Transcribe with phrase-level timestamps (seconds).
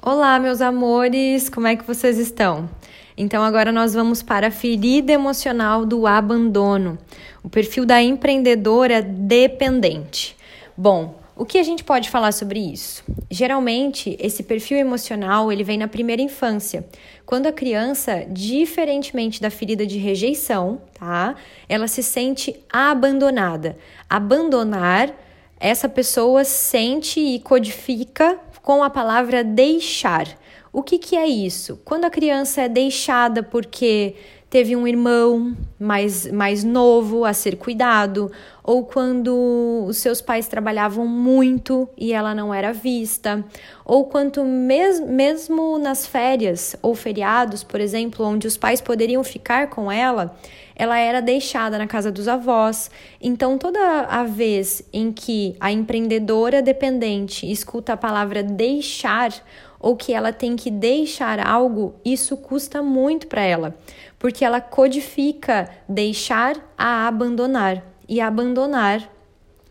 [0.00, 2.70] Olá, meus amores, como é que vocês estão?
[3.16, 6.96] Então, agora nós vamos para a ferida emocional do abandono,
[7.42, 10.36] o perfil da empreendedora dependente.
[10.76, 13.02] Bom, o que a gente pode falar sobre isso?
[13.28, 16.86] Geralmente, esse perfil emocional ele vem na primeira infância,
[17.26, 21.34] quando a criança, diferentemente da ferida de rejeição, tá?
[21.68, 23.76] Ela se sente abandonada.
[24.08, 25.12] Abandonar,
[25.58, 28.38] essa pessoa sente e codifica
[28.68, 30.28] com a palavra deixar.
[30.70, 31.80] O que, que é isso?
[31.86, 34.14] Quando a criança é deixada porque
[34.50, 38.30] teve um irmão mais, mais novo a ser cuidado,
[38.62, 43.44] ou quando os seus pais trabalhavam muito e ela não era vista,
[43.84, 49.68] ou quando mes mesmo nas férias ou feriados, por exemplo, onde os pais poderiam ficar
[49.68, 50.36] com ela,
[50.74, 52.90] ela era deixada na casa dos avós.
[53.20, 59.32] Então, toda a vez em que a empreendedora dependente escuta a palavra deixar,
[59.80, 63.74] ou que ela tem que deixar algo, isso custa muito para ela,
[64.18, 67.82] porque ela codifica deixar a abandonar.
[68.10, 69.17] E abandonar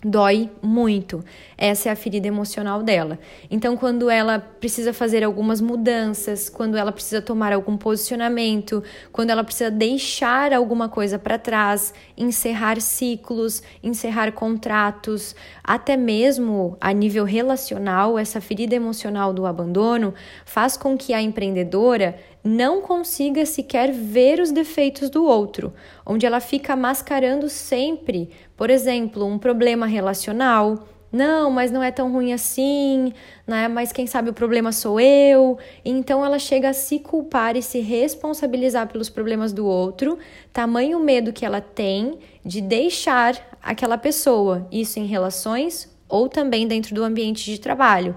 [0.09, 1.23] dói muito.
[1.57, 3.19] Essa é a ferida emocional dela.
[3.49, 9.43] Então, quando ela precisa fazer algumas mudanças, quando ela precisa tomar algum posicionamento, quando ela
[9.43, 18.17] precisa deixar alguma coisa para trás, encerrar ciclos, encerrar contratos, até mesmo a nível relacional,
[18.17, 20.13] essa ferida emocional do abandono
[20.45, 22.15] faz com que a empreendedora
[22.47, 25.73] não consiga sequer ver os defeitos do outro,
[26.05, 30.87] onde ela fica mascarando sempre, por exemplo, um problema relacional.
[31.11, 33.13] Não, mas não é tão ruim assim,
[33.45, 33.67] né?
[33.67, 35.57] Mas quem sabe o problema sou eu.
[35.83, 40.17] Então ela chega a se culpar e se responsabilizar pelos problemas do outro,
[40.51, 46.95] tamanho medo que ela tem de deixar aquela pessoa, isso em relações ou também dentro
[46.95, 48.15] do ambiente de trabalho,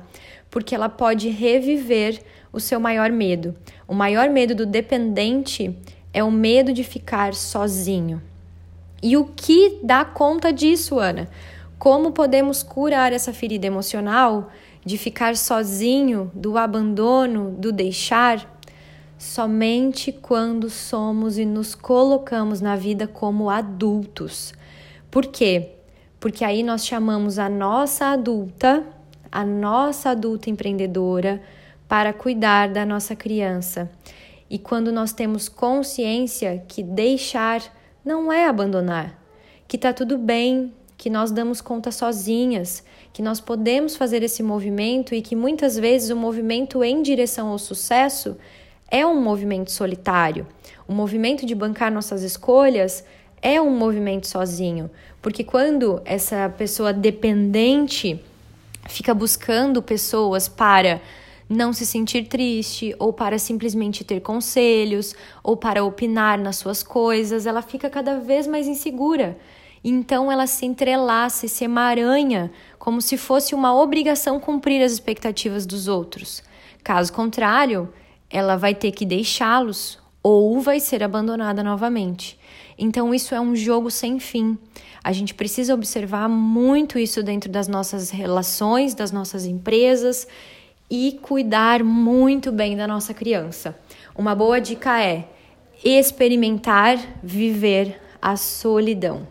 [0.48, 2.20] porque ela pode reviver
[2.52, 3.54] o seu maior medo.
[3.86, 5.76] O maior medo do dependente
[6.12, 8.20] é o medo de ficar sozinho.
[9.02, 11.28] E o que dá conta disso, Ana?
[11.78, 14.50] Como podemos curar essa ferida emocional
[14.84, 18.58] de ficar sozinho, do abandono, do deixar?
[19.16, 24.52] Somente quando somos e nos colocamos na vida como adultos.
[25.10, 25.70] Por quê?
[26.19, 28.84] Porque aí nós chamamos a nossa adulta,
[29.32, 31.41] a nossa adulta empreendedora,
[31.90, 33.90] para cuidar da nossa criança.
[34.48, 37.60] E quando nós temos consciência que deixar
[38.04, 39.20] não é abandonar,
[39.66, 45.16] que tá tudo bem, que nós damos conta sozinhas, que nós podemos fazer esse movimento
[45.16, 48.36] e que muitas vezes o movimento em direção ao sucesso
[48.88, 50.46] é um movimento solitário.
[50.86, 53.02] O movimento de bancar nossas escolhas
[53.42, 54.88] é um movimento sozinho,
[55.20, 58.22] porque quando essa pessoa dependente
[58.88, 61.00] fica buscando pessoas para
[61.50, 67.44] não se sentir triste, ou para simplesmente ter conselhos, ou para opinar nas suas coisas,
[67.44, 69.37] ela fica cada vez mais insegura.
[69.83, 75.66] Então ela se entrelaça e se emaranha como se fosse uma obrigação cumprir as expectativas
[75.66, 76.41] dos outros.
[76.84, 77.93] Caso contrário,
[78.31, 82.38] ela vai ter que deixá-los ou vai ser abandonada novamente.
[82.78, 84.56] Então isso é um jogo sem fim.
[85.03, 90.28] A gente precisa observar muito isso dentro das nossas relações, das nossas empresas
[90.90, 93.78] e cuidar muito bem da nossa criança.
[94.16, 95.28] Uma boa dica é
[95.84, 99.26] experimentar viver a solidão.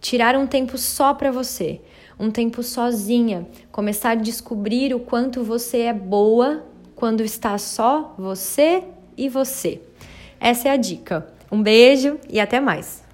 [0.00, 1.80] Tirar um tempo só para você,
[2.18, 6.64] um tempo sozinha, começar a descobrir o quanto você é boa
[6.94, 8.82] quando está só você
[9.16, 9.80] e você.
[10.40, 11.26] Essa é a dica.
[11.52, 13.05] Um beijo e até mais.